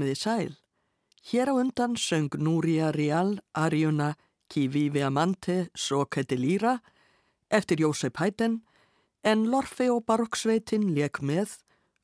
[0.00, 0.52] komiði sæl.
[1.28, 4.16] Hér á undan söng Núria Rial Arjuna
[4.48, 6.80] Ki Vivi Amante Soketi Lýra
[7.50, 8.62] eftir Jósef Hætten
[9.22, 11.58] en Lorfi og Baroksveitin leik með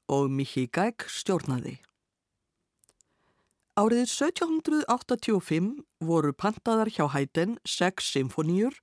[0.09, 1.81] og Mikki Gæk stjórnaði.
[3.81, 8.77] Árið 1785 voru pantaðar hjá Hætten sex symfoníur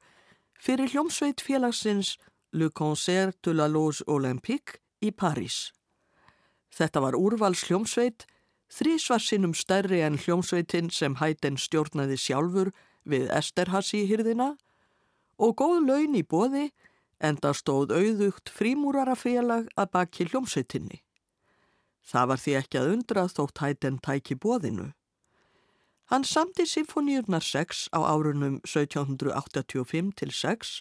[0.58, 2.18] fyrir hljómsveit félagsins
[2.52, 5.70] Le Concert de la Loge Olympique í París.
[6.74, 8.26] Þetta var úrvals hljómsveit,
[8.74, 12.72] þrísvarsinnum stærri en hljómsveitin sem Hætten stjórnaði sjálfur
[13.06, 14.54] við Esterhasi hýrðina
[15.38, 16.72] og góð laun í bóði
[17.24, 21.04] enda stóð auðugt frímúrarafélag að baki hljómsveitinni.
[22.04, 24.90] Það var því ekki að undra þótt Hætten tæki bóðinu.
[26.12, 30.74] Hann samti symfoníurnar 6 á árunum 1785 til 6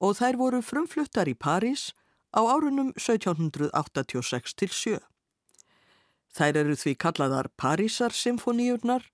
[0.00, 1.90] og þær voru frumfluttar í París
[2.32, 4.98] á árunum 1786 til 7.
[6.34, 9.06] Þær eru því kallaðar Parísar symfoníurnar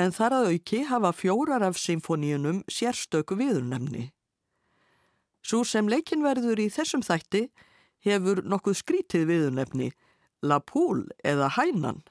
[0.00, 4.10] en þar að auki hafa fjórar af symfoníunum sérstöku viðurnemni.
[5.44, 7.46] Svo sem leikinverður í þessum þætti
[8.04, 9.92] hefur nokkuð skrítið viðurnemni,
[10.44, 12.02] La Poule eða Hænan.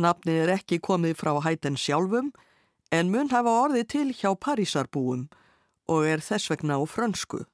[0.00, 2.32] Nafnið er ekki komið frá hætten sjálfum
[2.92, 5.28] en mun hafa orðið til hjá Parísarbúum
[5.92, 7.44] og er þess vegna á frönsku.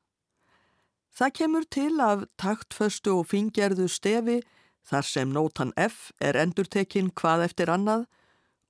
[1.14, 4.38] Það kemur til af taktföstu og fingerðu stefi
[4.88, 8.06] þar sem nótan F er endurtekinn hvað eftir annað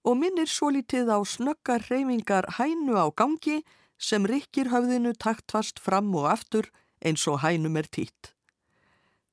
[0.09, 3.63] og minnir svo lítið á snöggar reyfingar hænu á gangi
[3.99, 6.71] sem rikkir höfðinu taktfast fram og aftur
[7.05, 8.33] eins og hænum er títt.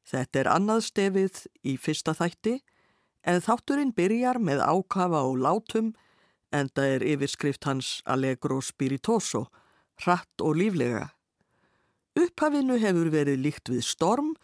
[0.06, 2.60] Þetta er annað stefið í fyrsta þætti
[3.26, 5.94] en þátturinn byrjar með ákafa og látum
[6.54, 9.48] en það er yfirskrift hans Allegro Spiritoso,
[10.04, 11.10] hratt og líflega.
[12.16, 14.36] Upphafinu hefur verið líkt við storm,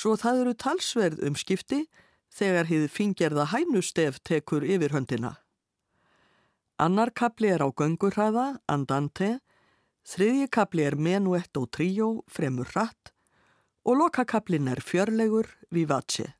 [0.00, 1.84] svo það eru talsverð um skipti
[2.32, 5.34] þegar hið fingerða hænustef tekur yfir höndina.
[6.80, 9.40] Annar kapli er á göngurhraða, andante,
[10.08, 13.12] þriðji kapli er menuett og tríó, fremur hratt
[13.84, 16.34] og lokakaplin er fjörlegur, vivace.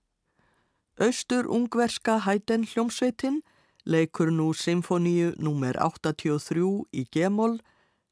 [1.01, 3.41] Östur ungverska hæten hljómsveitin
[3.85, 5.77] leikur nú symfoníu nr.
[5.81, 7.59] 83 í Gemol,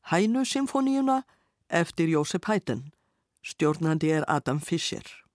[0.08, 1.22] hænu symfoníuna
[1.68, 2.92] eftir Jósef Hæten.
[3.44, 5.27] Stjórnandi er Adam Fischer.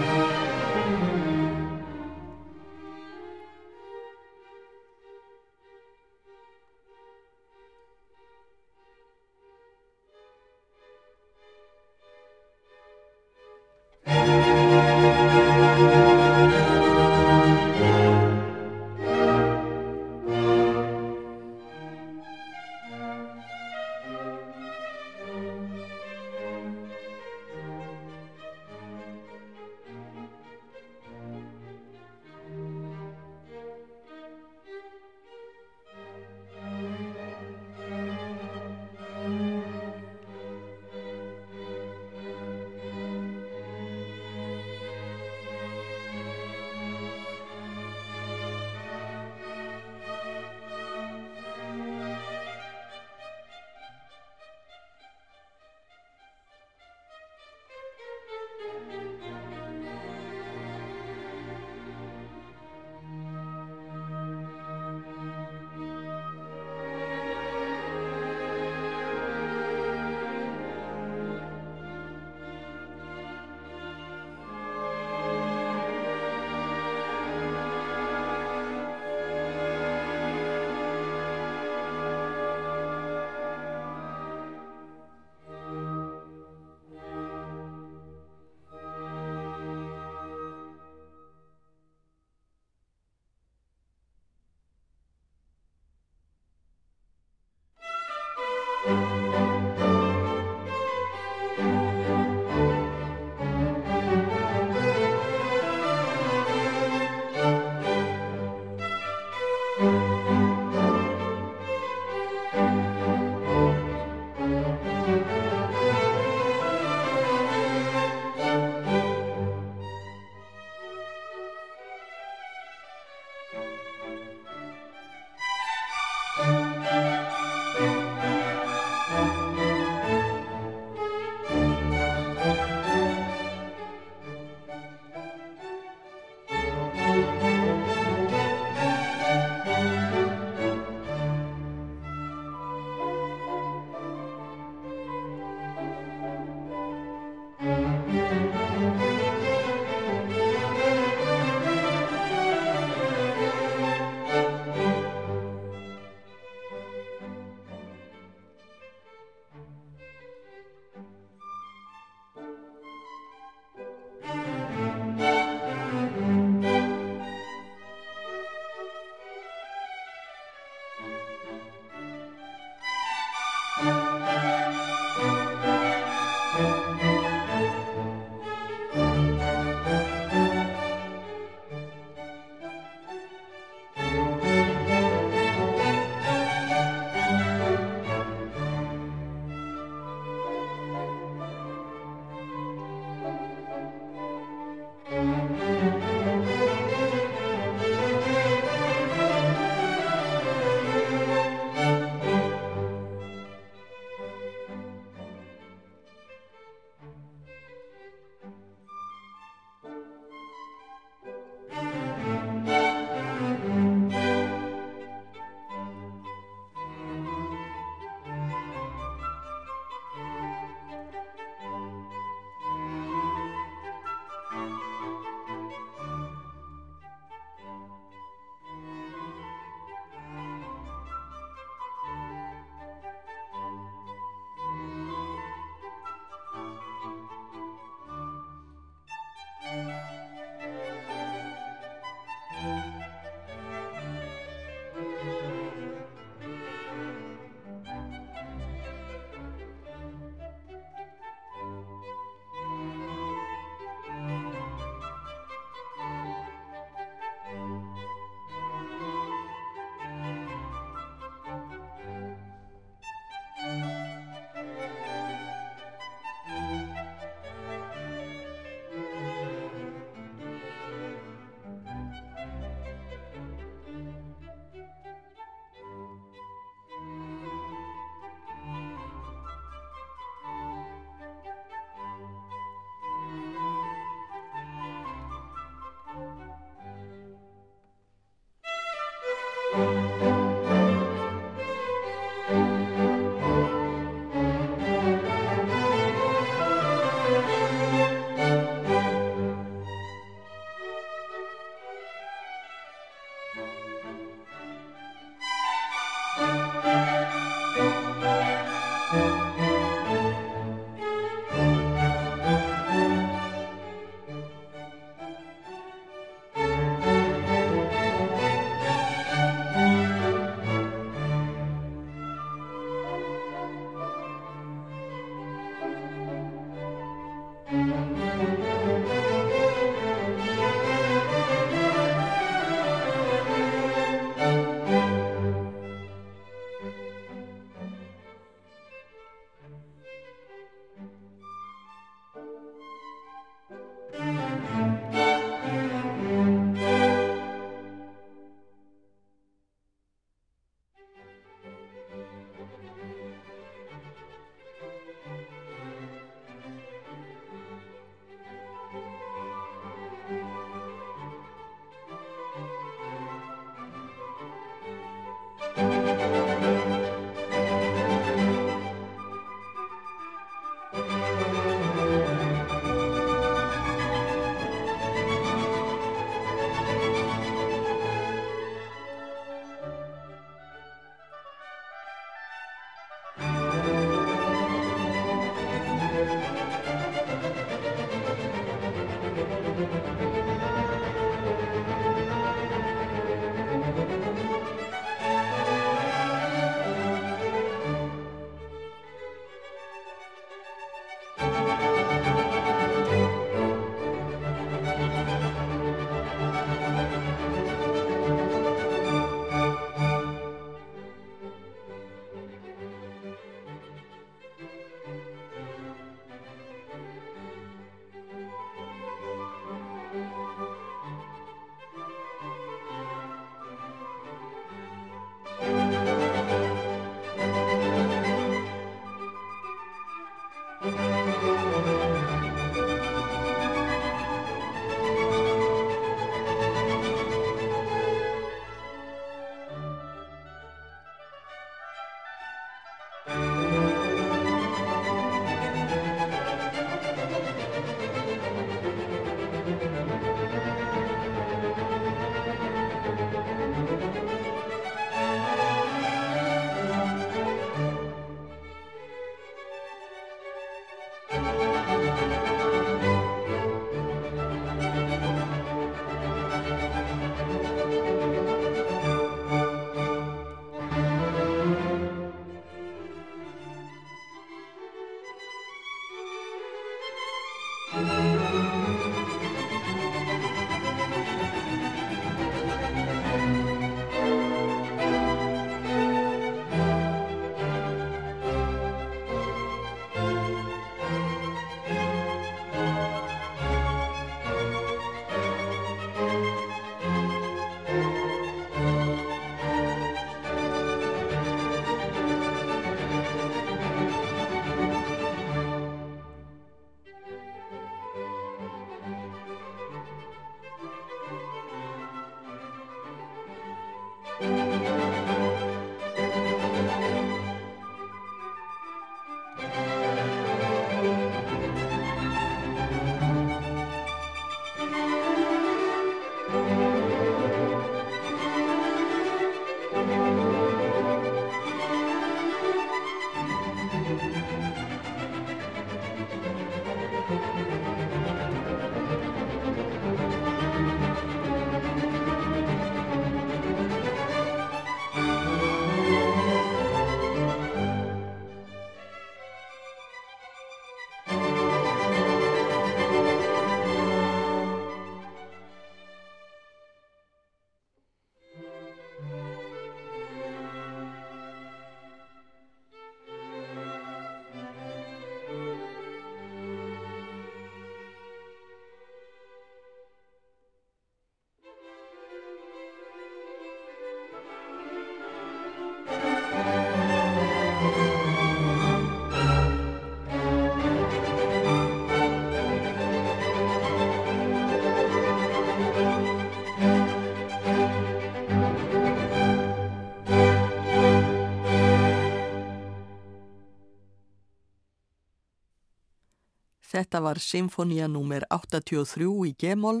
[596.98, 598.42] Þetta var symfónia nr.
[598.50, 600.00] 83 í Gemol,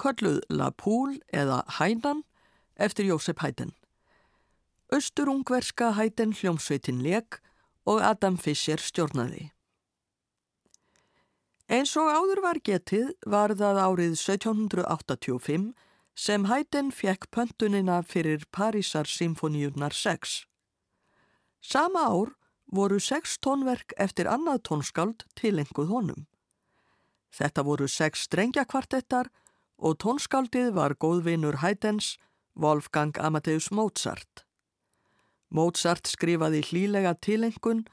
[0.00, 2.22] kölluð La Poule eða Hænan
[2.80, 3.74] eftir Jósef Hæden.
[4.88, 7.36] Östurungverska Hæden hljómsveitin leg
[7.84, 9.50] og Adam Fischer stjórnaði.
[11.68, 15.68] Eins og áður var getið var það árið 1785
[16.16, 20.40] sem Hæden fjekk pöntunina fyrir Parísar symfóniunar 6.
[21.60, 22.32] Sama ár
[22.72, 26.29] voru sex tónverk eftir annað tónskáld tilenguð honum.
[27.30, 29.30] Þetta voru sex strengjakvartettar
[29.78, 32.18] og tónskáldið var góðvinur Haydens,
[32.54, 34.44] Wolfgang Amadeus Mozart.
[35.50, 37.86] Mozart skrifaði hlílega tilengun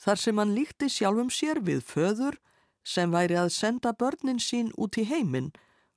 [0.00, 2.38] þar sem hann líkti sjálfum sér við föður
[2.86, 5.50] sem væri að senda börnin sín út í heiminn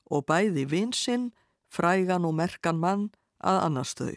[0.09, 1.31] og bæði vinsinn,
[1.69, 4.13] frægan og merkan mann að annars þau.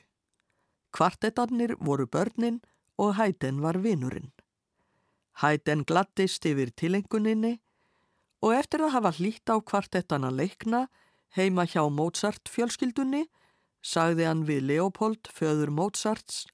[0.93, 2.61] Kvartettarnir voru börnin
[2.99, 4.33] og Hæden var vinurinn.
[5.43, 7.59] Hæden glattist yfir tilenguninni
[8.45, 10.87] og eftir að hafa hlýtt á kvartettana leikna
[11.37, 13.27] heima hjá Mozart fjölskyldunni
[13.87, 16.45] sagði hann við Leopold, föður Mozarts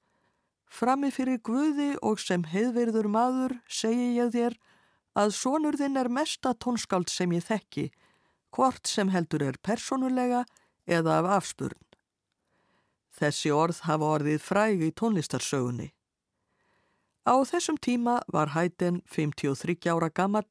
[0.73, 4.55] Frammi fyrir Guði og sem heiðverður maður segi ég þér
[5.21, 7.91] að sonurðinn er mesta tónskáld sem ég þekki,
[8.49, 10.41] hvort sem heldur er personulega
[10.89, 11.77] eða af afspurn.
[13.13, 15.91] Þessi orð hafa orðið fræg í tónlistarsögunni.
[17.29, 20.49] Á þessum tíma var Haydn 53 ára gammal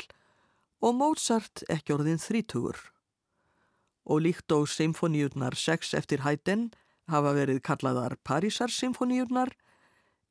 [0.83, 2.79] og Mozart ekki orðin þrítugur.
[4.11, 6.73] Og líkt og symfoníurnar 6 eftir Haydn
[7.11, 9.55] hafa verið kallaðar Parísar symfoníurnar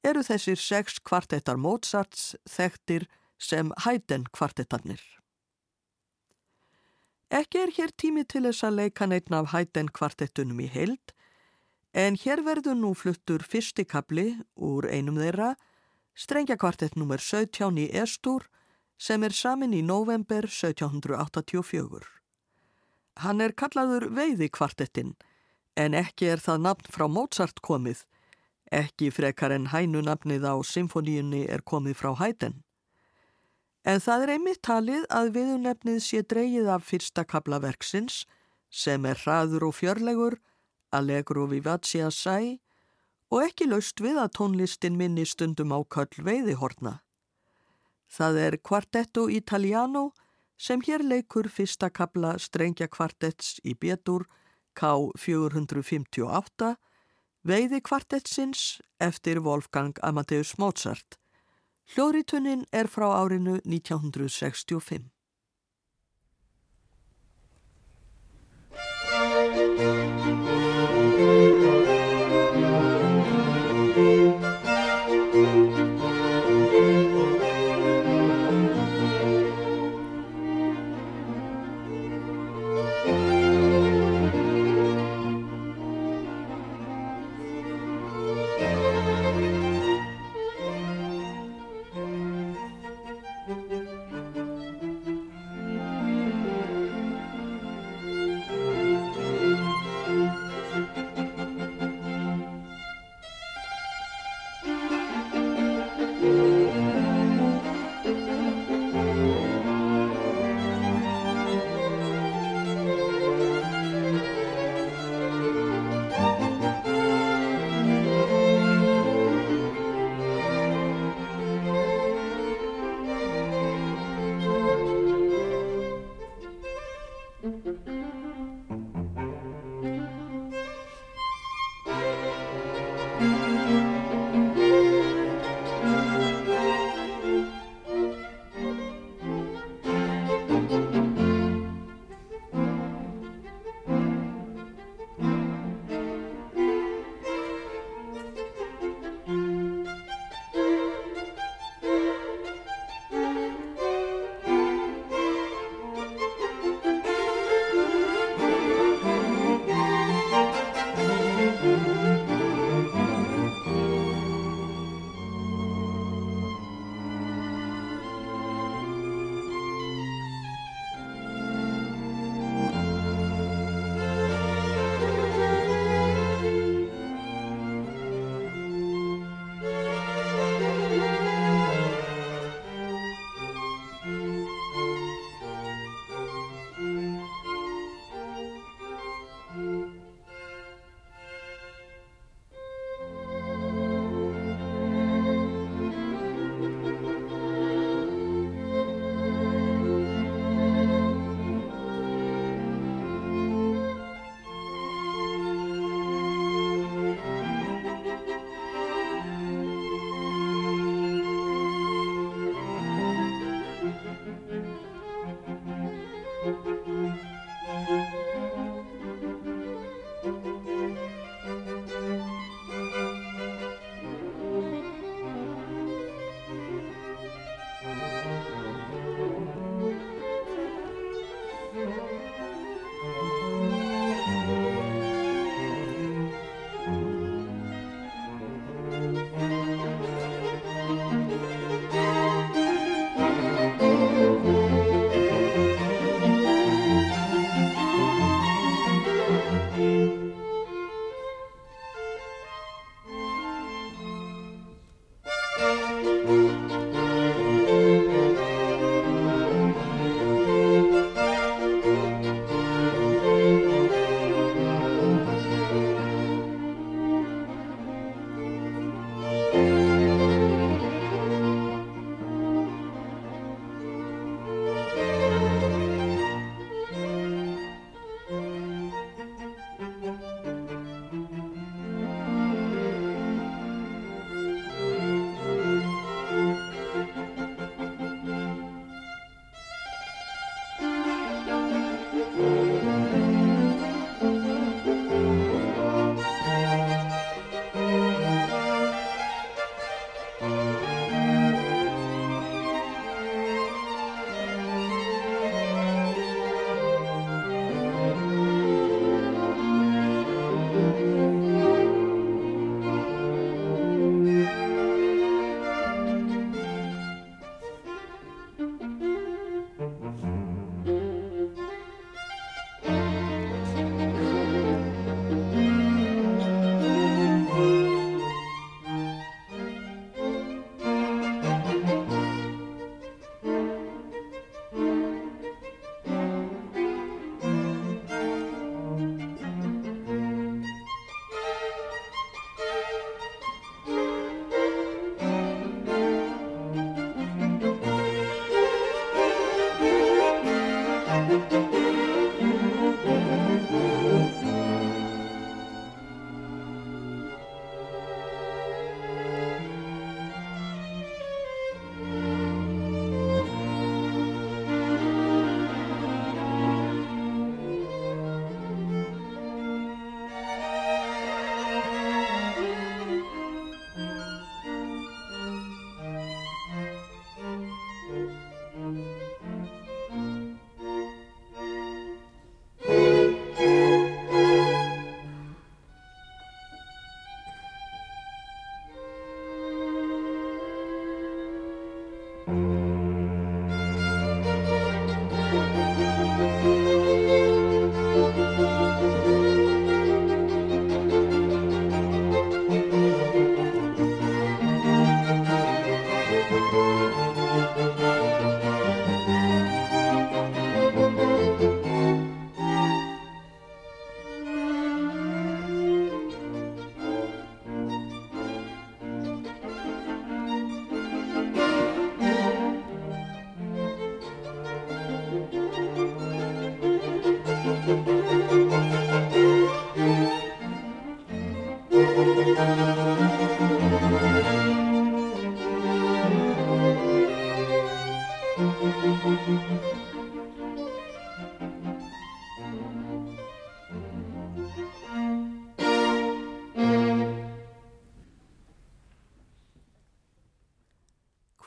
[0.04, 3.08] eru þessir 6 kvartettar Mozarts þekktir
[3.40, 5.02] sem Haydn kvartettarnir.
[7.32, 11.14] Ekki er hér tími til þess að leika neittn af Haydn kvartettunum í heild
[11.96, 15.54] en hér verður nú fluttur fyrsti kapli úr einum þeirra
[16.16, 17.24] strengjakvartett nr.
[17.24, 18.50] 17 í Estur
[19.02, 22.06] sem er samin í november 1784.
[23.26, 25.16] Hann er kallaður veiðikvartettinn
[25.82, 28.04] en ekki er það nafn frá Mozart komið,
[28.70, 32.62] ekki frekar en hænunafnið á symfoníunni er komið frá Haydn.
[33.82, 38.26] En það er einmitt talið að viðunefnið sé dreyið af fyrsta kabla verksins
[38.70, 40.38] sem er hraður og fjörlegur,
[40.94, 42.60] allegro vivace assai
[43.34, 47.00] og ekki laust við að tónlistin minni stundum á köll veiðihorna.
[48.12, 50.12] Það er Quartetto Italiano
[50.60, 54.28] sem hér leikur fyrsta kabla strengja kvartetts í betur
[54.76, 56.76] K458
[57.48, 61.18] veiði kvartettsins eftir Wolfgang Amadeus Mozart.
[61.96, 65.21] Hljóðritunin er frá árinu 1965.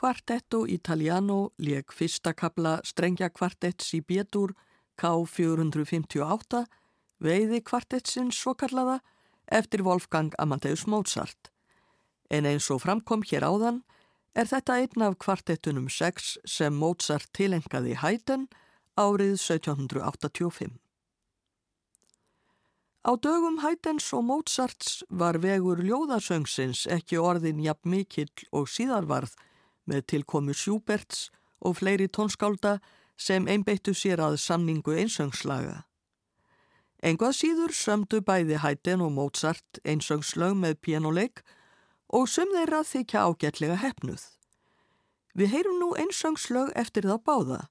[0.05, 4.51] Kvartetto Italiano leik fyrsta kabla strengja kvartetts í Bétur
[5.01, 6.59] K458
[7.25, 8.99] veiði kvartettsins svo kallaða
[9.49, 11.49] eftir Wolfgang Amadeus Mozart.
[12.29, 13.79] En eins og framkom hér áðan
[14.37, 18.45] er þetta einn af kvartettunum 6 sem Mozart tilengaði hæten
[19.01, 20.77] árið 1785.
[23.09, 29.33] Á dögum hætens og Mozarts var vegur ljóðasöngsins ekki orðin jafn mikill og síðarvarð
[29.89, 31.29] með tilkomu Schuberts
[31.65, 32.79] og fleiri tónskálda
[33.17, 35.83] sem einbeittu sér að samningu einsöngslaga.
[37.05, 41.43] Engvað síður sömdu bæði Haydn og Mozart einsöngslög með pianoleik
[42.09, 44.23] og söm þeirra þykja ágætlega hefnuð.
[45.35, 47.61] Við heyrum nú einsöngslög eftir það báða.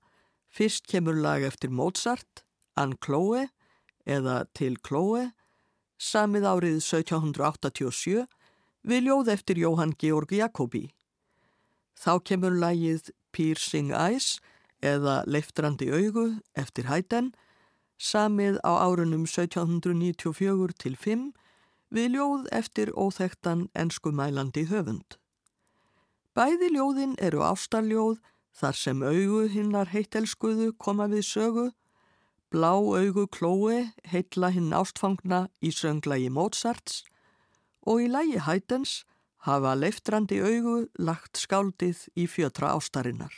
[0.55, 2.45] Fyrst kemur lag eftir Mozart,
[2.77, 3.49] Ann Chloe
[4.07, 5.33] eða Til Chloe,
[5.99, 8.27] samið árið 1787
[8.85, 10.91] við ljóð eftir Jóhann Georg Jakobi.
[11.95, 14.39] Þá kemur lagið Piercing Eyes
[14.85, 16.27] eða Leiftrandi augu
[16.59, 17.33] eftir Haydn,
[17.99, 21.31] samið á árunum 1794 til 5
[21.95, 25.17] við ljóð eftir óþektan enskumælandi höfund.
[26.35, 28.19] Bæði ljóðin eru ástarljóð
[28.59, 31.67] þar sem augu hinnar heitelskuðu koma við sögu,
[32.51, 37.03] blá augu klói heitla hinn ástfangna í sönglagi Mozarts
[37.87, 39.03] og í lagi Haydns
[39.45, 43.35] hafa leiftrandi augu lagt skáldið í fjötra ástarinnar.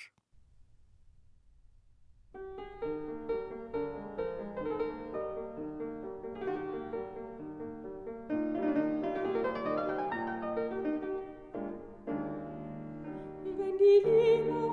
[13.57, 14.65] Wenn die Liebe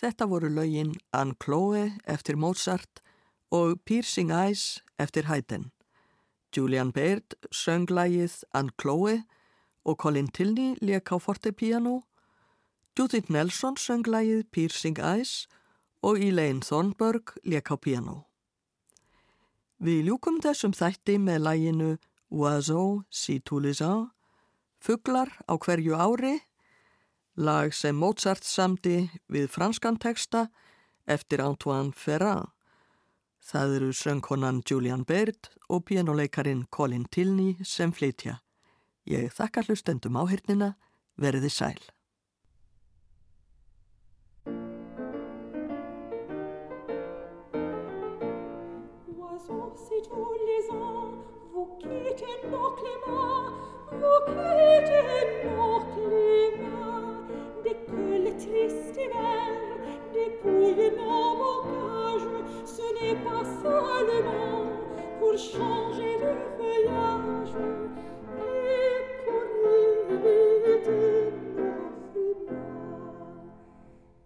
[0.00, 3.02] Þetta voru lögin Anne Chloe eftir Mozart
[3.52, 5.66] og Piercing Eyes eftir Haydn.
[6.56, 9.18] Julian Baird söng lægið Anne Chloe
[9.84, 12.00] og Colin Tilney leik á fortepiano.
[12.96, 15.46] Judith Nelson söng lægið Piercing Eyes
[16.00, 18.24] og Elaine Thornburg leik á piano.
[19.84, 21.90] Við ljúkum þessum þætti með læginu
[22.30, 24.08] Oiseau si tous les ans,
[24.80, 26.38] Fuglar á hverju ári,
[27.36, 30.48] lag sem Mozart samdi við franskan teksta
[31.06, 32.50] eftir Antoine Ferrand.
[33.40, 38.40] Það eru söngkonan Julian Baird og pianoleikarin Colin Tilney sem flytja.
[39.08, 40.74] Ég þakka hlustendum áhyrnina,
[41.16, 41.80] verði sæl.
[49.90, 51.14] Si tous les ans
[51.52, 53.50] vous quittez nos climats,
[53.90, 56.89] vous quittez nos climats,
[58.40, 59.52] Triste hiver,
[60.14, 62.26] dépouillez mon montage,
[62.64, 64.64] ce n'est pas seulement
[65.18, 67.54] pour changer de voyage
[68.38, 71.00] et pour libérer des
[71.44, 73.44] mélancolies noires.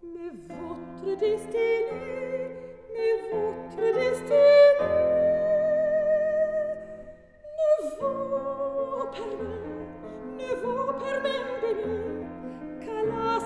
[0.01, 1.85] Mais votre destinée,
[2.93, 4.75] mais votre destinée
[7.57, 8.11] ne vous
[9.11, 9.61] permet,
[10.37, 11.94] ne vous permet de nous.